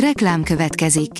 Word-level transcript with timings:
Reklám 0.00 0.42
következik. 0.42 1.10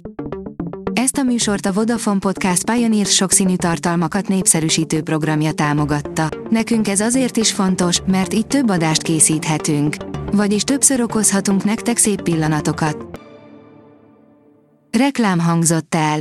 Ezt 0.93 1.17
a 1.17 1.23
műsort 1.23 1.67
a 1.67 1.73
Vodafone 1.73 2.19
Podcast 2.19 2.71
Pioneer 2.71 3.07
sokszínű 3.07 3.57
tartalmakat 3.57 4.29
népszerűsítő 4.29 5.03
programja 5.03 5.53
támogatta. 5.53 6.29
Nekünk 6.51 6.89
ez 6.89 7.01
azért 7.01 7.37
is 7.37 7.53
fontos, 7.53 8.01
mert 8.07 8.35
így 8.35 8.47
több 8.47 8.71
adást 8.71 9.03
készíthetünk. 9.03 9.97
Vagyis 10.33 10.63
többször 10.63 11.01
okozhatunk 11.01 11.65
nektek 11.65 11.97
szép 11.97 12.23
pillanatokat. 12.23 13.21
Reklám 14.99 15.39
hangzott 15.39 15.95
el. 15.95 16.21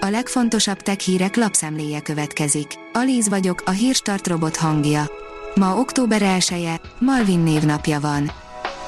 A 0.00 0.06
legfontosabb 0.06 0.78
tech 0.78 0.98
hírek 0.98 1.36
lapszemléje 1.36 2.00
következik. 2.00 2.66
Alíz 2.92 3.28
vagyok, 3.28 3.62
a 3.66 3.70
hírstart 3.70 4.26
robot 4.26 4.56
hangja. 4.56 5.10
Ma 5.54 5.78
október 5.78 6.22
1 6.22 6.80
Malvin 6.98 7.40
névnapja 7.40 8.00
van. 8.00 8.30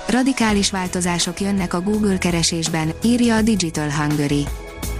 Radikális 0.09 0.71
változások 0.71 1.41
jönnek 1.41 1.75
a 1.75 1.81
Google 1.81 2.19
keresésben, 2.19 2.93
írja 3.03 3.37
a 3.37 3.43
Digital 3.43 3.91
Hungary. 3.91 4.47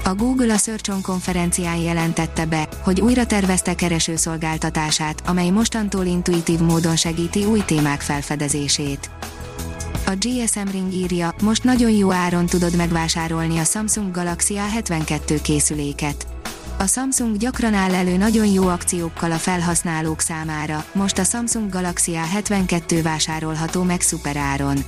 A 0.05 0.15
Google 0.15 0.53
a 0.53 0.57
Search 0.57 0.91
On 0.91 1.03
konferencián 1.03 1.77
jelentette 1.77 2.47
be, 2.47 2.69
hogy 2.83 3.01
újra 3.01 3.27
tervezte 3.27 3.75
keresőszolgáltatását, 3.75 5.23
amely 5.27 5.51
mostantól 5.51 6.05
intuitív 6.05 6.59
módon 6.59 6.97
segíti 6.97 7.45
új 7.45 7.63
témák 7.67 8.01
felfedezését. 8.01 9.11
A 10.07 10.13
GSM 10.19 10.71
Ring 10.71 10.93
írja, 10.93 11.35
most 11.43 11.65
nagyon 11.65 11.91
jó 11.91 12.13
áron 12.13 12.47
tudod 12.47 12.77
megvásárolni 12.77 13.59
a 13.59 13.65
Samsung 13.65 14.11
Galaxy 14.11 14.55
A72 14.57 15.39
készüléket. 15.43 16.36
A 16.79 16.87
Samsung 16.87 17.37
gyakran 17.37 17.75
áll 17.75 17.95
elő 17.95 18.17
nagyon 18.17 18.47
jó 18.47 18.69
akciókkal 18.69 19.33
a 19.33 19.37
felhasználók 19.37 20.21
számára, 20.21 20.85
most 20.93 21.19
a 21.19 21.25
Samsung 21.25 21.71
Galaxy 21.71 22.13
A72 22.15 23.01
vásárolható 23.03 23.83
meg 23.83 24.01
szuperáron. 24.01 24.85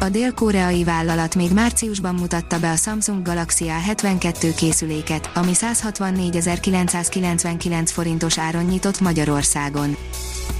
A 0.00 0.08
dél-koreai 0.08 0.84
vállalat 0.84 1.34
még 1.34 1.52
márciusban 1.52 2.14
mutatta 2.14 2.58
be 2.58 2.70
a 2.70 2.76
Samsung 2.76 3.22
Galaxy 3.22 3.64
A72 3.68 4.52
készüléket, 4.56 5.30
ami 5.34 5.52
164.999 5.54 7.88
forintos 7.92 8.38
áron 8.38 8.64
nyitott 8.64 9.00
Magyarországon. 9.00 9.96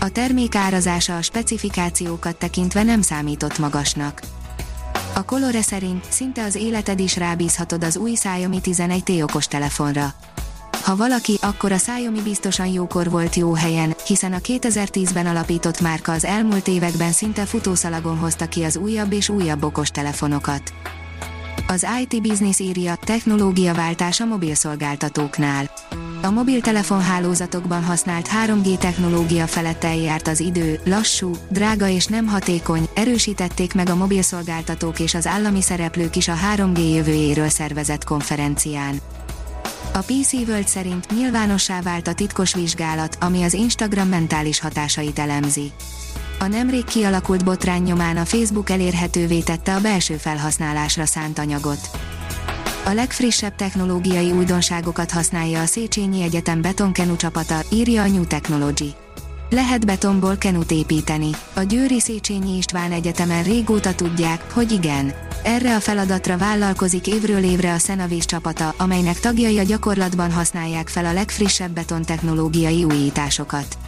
A 0.01 0.09
termék 0.09 0.55
árazása 0.55 1.17
a 1.17 1.23
specifikációkat 1.23 2.37
tekintve 2.37 2.83
nem 2.83 3.03
számított 3.03 3.59
magasnak. 3.59 4.21
A 5.15 5.25
Colore 5.25 5.63
szerint 5.63 6.05
szinte 6.09 6.45
az 6.45 6.55
életed 6.55 7.01
is 7.01 7.17
rábízhatod 7.17 7.85
az 7.85 7.97
új 7.97 8.13
Xiaomi 8.13 8.61
11T 8.63 9.23
okostelefonra. 9.23 10.15
Ha 10.89 10.97
valaki, 10.97 11.39
akkor 11.41 11.73
a 11.73 11.77
Xiaomi 11.77 12.23
biztosan 12.23 12.67
jókor 12.67 13.11
volt 13.11 13.35
jó 13.35 13.55
helyen, 13.55 13.95
hiszen 14.07 14.33
a 14.33 14.39
2010-ben 14.39 15.27
alapított 15.27 15.81
márka 15.81 16.13
az 16.13 16.25
elmúlt 16.25 16.69
években 16.69 17.13
szinte 17.13 17.45
futószalagon 17.45 18.17
hozta 18.17 18.47
ki 18.47 18.63
az 18.63 18.77
újabb 18.77 19.13
és 19.13 19.29
újabb 19.29 19.65
okostelefonokat. 19.65 20.73
Az 21.67 21.87
IT 22.01 22.23
Business 22.23 22.59
írja, 22.59 22.95
technológiaváltás 22.95 24.21
a 24.21 24.25
mobilszolgáltatóknál. 24.25 25.71
A 26.23 26.31
mobiltelefon 26.31 27.03
hálózatokban 27.03 27.85
használt 27.85 28.29
3G 28.45 28.79
technológia 28.79 29.47
felett 29.47 29.85
eljárt 29.85 30.29
az 30.29 30.41
idő, 30.41 30.81
lassú, 30.85 31.31
drága 31.49 31.89
és 31.89 32.07
nem 32.07 32.27
hatékony, 32.27 32.89
erősítették 32.95 33.75
meg 33.75 33.89
a 33.89 33.97
mobilszolgáltatók 33.97 35.01
és 35.01 35.15
az 35.15 35.27
állami 35.27 35.63
szereplők 35.63 36.17
is 36.17 36.29
a 36.29 36.35
3G 36.55 36.95
jövőjéről 36.95 37.49
szervezett 37.49 38.05
konferencián. 38.05 39.01
A 39.99 40.01
PC 40.01 40.33
World 40.33 40.69
szerint 40.69 41.17
nyilvánossá 41.17 41.81
vált 41.81 42.09
a 42.09 42.13
titkos 42.13 42.55
vizsgálat, 42.55 43.17
ami 43.21 43.43
az 43.43 43.53
Instagram 43.53 44.09
mentális 44.09 44.61
hatásait 44.61 45.19
elemzi. 45.19 45.73
A 46.39 46.47
nemrég 46.47 46.85
kialakult 46.85 47.45
botrány 47.45 47.83
nyomán 47.83 48.17
a 48.17 48.25
Facebook 48.25 48.71
elérhetővé 48.71 49.41
tette 49.41 49.75
a 49.75 49.81
belső 49.81 50.17
felhasználásra 50.17 51.07
szánt 51.07 51.39
anyagot. 51.39 51.91
A 52.85 52.93
legfrissebb 52.93 53.55
technológiai 53.55 54.31
újdonságokat 54.31 55.11
használja 55.11 55.61
a 55.61 55.67
Széchenyi 55.67 56.23
Egyetem 56.23 56.63
betonkenu 56.63 57.17
csapata, 57.17 57.61
írja 57.71 58.03
a 58.03 58.09
New 58.09 58.27
Technology. 58.27 58.95
Lehet 59.51 59.87
betonból 59.87 60.37
kenut 60.37 60.71
építeni. 60.71 61.31
A 61.55 61.63
Győri 61.63 62.01
Széchenyi 62.01 62.57
István 62.57 62.93
Egyetemen 62.93 63.43
régóta 63.43 63.95
tudják, 63.95 64.53
hogy 64.53 64.73
igen. 64.73 65.13
Erre 65.43 65.75
a 65.75 65.81
feladatra 65.81 66.37
vállalkozik 66.37 67.07
évről 67.07 67.43
évre 67.43 67.73
a 67.73 67.79
Szenavis 67.79 68.25
csapata, 68.25 68.75
amelynek 68.77 69.21
tagjai 69.21 69.59
a 69.59 69.63
gyakorlatban 69.63 70.33
használják 70.33 70.89
fel 70.89 71.05
a 71.05 71.13
legfrissebb 71.13 71.71
betontechnológiai 71.71 72.85
újításokat. 72.85 73.79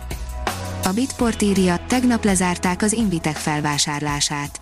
A 0.84 0.88
Bitport 0.94 1.42
írja, 1.42 1.80
tegnap 1.88 2.24
lezárták 2.24 2.82
az 2.82 2.92
Invitek 2.92 3.36
felvásárlását. 3.36 4.59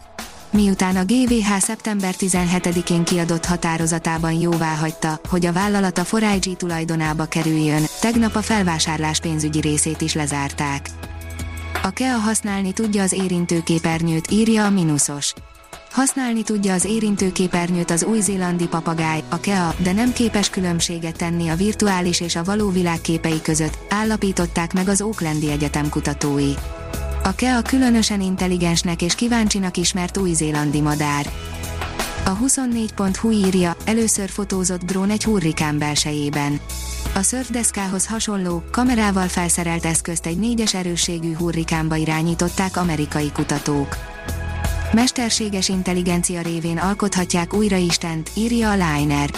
Miután 0.50 0.96
a 0.96 1.04
GVH 1.04 1.58
szeptember 1.58 2.14
17-én 2.18 3.04
kiadott 3.04 3.44
határozatában 3.44 4.32
jóvá 4.32 4.74
hagyta, 4.74 5.20
hogy 5.28 5.46
a 5.46 5.52
vállalat 5.52 5.98
a 5.98 6.04
Forágyi 6.04 6.54
tulajdonába 6.54 7.24
kerüljön, 7.24 7.82
tegnap 8.00 8.34
a 8.34 8.42
felvásárlás 8.42 9.20
pénzügyi 9.20 9.60
részét 9.60 10.00
is 10.00 10.14
lezárták. 10.14 10.90
A 11.82 11.90
KEA 11.90 12.16
használni 12.16 12.72
tudja 12.72 13.02
az 13.02 13.12
érintőképernyőt, 13.12 14.30
írja 14.30 14.64
a 14.64 14.70
Minusos. 14.70 15.32
Használni 15.90 16.42
tudja 16.42 16.72
az 16.72 16.84
érintőképernyőt 16.84 17.90
az 17.90 18.04
új-zélandi 18.04 18.66
papagáj, 18.66 19.22
a 19.28 19.40
KEA, 19.40 19.74
de 19.82 19.92
nem 19.92 20.12
képes 20.12 20.50
különbséget 20.50 21.16
tenni 21.16 21.48
a 21.48 21.56
virtuális 21.56 22.20
és 22.20 22.36
a 22.36 22.44
való 22.44 22.70
világ 22.70 23.00
képei 23.00 23.42
között, 23.42 23.78
állapították 23.88 24.72
meg 24.72 24.88
az 24.88 25.02
Oaklandi 25.02 25.50
Egyetem 25.50 25.88
kutatói. 25.88 26.52
A 27.28 27.34
KEA 27.34 27.62
különösen 27.62 28.20
intelligensnek 28.20 29.02
és 29.02 29.14
kíváncsinak 29.14 29.76
ismert 29.76 30.16
új-zélandi 30.16 30.80
madár. 30.80 31.30
A 32.24 32.36
24.hu 32.36 33.30
írja, 33.30 33.76
először 33.84 34.28
fotózott 34.28 34.84
drón 34.84 35.10
egy 35.10 35.24
hurrikán 35.24 35.78
belsejében. 35.78 36.60
A 37.14 37.22
szörfdeszkához 37.22 38.06
hasonló, 38.06 38.62
kamerával 38.70 39.28
felszerelt 39.28 39.84
eszközt 39.84 40.26
egy 40.26 40.38
négyes 40.38 40.74
erősségű 40.74 41.34
hurrikánba 41.34 41.94
irányították 41.94 42.76
amerikai 42.76 43.30
kutatók. 43.32 43.96
Mesterséges 44.92 45.68
intelligencia 45.68 46.40
révén 46.40 46.78
alkothatják 46.78 47.54
újra 47.54 47.76
Istent, 47.76 48.30
írja 48.34 48.70
a 48.70 48.74
Liner. 48.74 49.30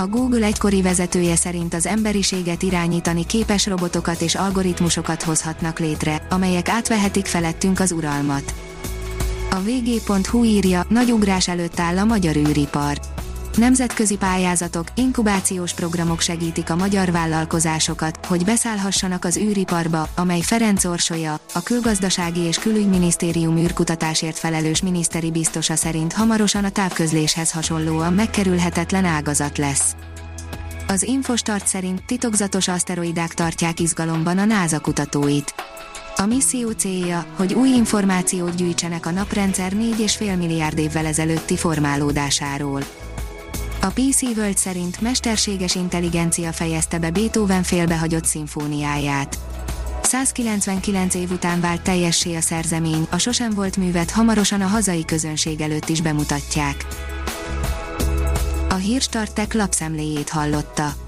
A 0.00 0.06
Google 0.06 0.46
egykori 0.46 0.82
vezetője 0.82 1.36
szerint 1.36 1.74
az 1.74 1.86
emberiséget 1.86 2.62
irányítani 2.62 3.26
képes 3.26 3.66
robotokat 3.66 4.20
és 4.20 4.34
algoritmusokat 4.34 5.22
hozhatnak 5.22 5.78
létre, 5.78 6.26
amelyek 6.30 6.68
átvehetik 6.68 7.26
felettünk 7.26 7.80
az 7.80 7.92
uralmat. 7.92 8.54
A 9.50 9.56
vg.hu 9.56 10.44
írja, 10.44 10.86
nagy 10.88 11.12
ugrás 11.12 11.48
előtt 11.48 11.80
áll 11.80 11.98
a 11.98 12.04
magyar 12.04 12.36
űripar. 12.36 12.98
Nemzetközi 13.58 14.16
pályázatok, 14.16 14.86
inkubációs 14.94 15.74
programok 15.74 16.20
segítik 16.20 16.70
a 16.70 16.76
magyar 16.76 17.10
vállalkozásokat, 17.10 18.26
hogy 18.26 18.44
beszállhassanak 18.44 19.24
az 19.24 19.36
űriparba, 19.36 20.08
amely 20.16 20.40
Ferenc 20.40 20.84
Orsolya, 20.84 21.40
a 21.54 21.62
Külgazdasági 21.62 22.40
és 22.40 22.58
Külügyminisztérium 22.58 23.56
űrkutatásért 23.56 24.38
felelős 24.38 24.82
miniszteri 24.82 25.30
biztosa 25.30 25.76
szerint 25.76 26.12
hamarosan 26.12 26.64
a 26.64 26.70
távközléshez 26.70 27.52
hasonlóan 27.52 28.12
megkerülhetetlen 28.12 29.04
ágazat 29.04 29.58
lesz. 29.58 29.96
Az 30.88 31.02
Infostart 31.02 31.66
szerint 31.66 32.06
titokzatos 32.06 32.68
aszteroidák 32.68 33.34
tartják 33.34 33.80
izgalomban 33.80 34.38
a 34.38 34.44
NASA 34.44 34.80
kutatóit. 34.80 35.54
A 36.16 36.26
misszió 36.26 36.70
célja, 36.70 37.26
hogy 37.36 37.54
új 37.54 37.68
információt 37.68 38.54
gyűjtsenek 38.54 39.06
a 39.06 39.10
naprendszer 39.10 39.72
4,5 39.72 40.38
milliárd 40.38 40.78
évvel 40.78 41.06
ezelőtti 41.06 41.56
formálódásáról. 41.56 42.82
A 43.88 43.90
PC 43.90 44.22
World 44.22 44.56
szerint 44.56 45.00
mesterséges 45.00 45.74
intelligencia 45.74 46.52
fejezte 46.52 46.98
be 46.98 47.10
Beethoven 47.10 47.62
félbehagyott 47.62 48.24
szimfóniáját. 48.24 49.38
199 50.02 51.14
év 51.14 51.30
után 51.30 51.60
vált 51.60 51.82
teljessé 51.82 52.34
a 52.34 52.40
szerzemény, 52.40 53.06
a 53.10 53.18
sosem 53.18 53.50
volt 53.50 53.76
művet 53.76 54.10
hamarosan 54.10 54.60
a 54.60 54.66
hazai 54.66 55.04
közönség 55.04 55.60
előtt 55.60 55.88
is 55.88 56.00
bemutatják. 56.00 56.86
A 58.68 58.74
Hírstartek 58.74 59.54
lapszemléjét 59.54 60.28
hallotta. 60.28 61.07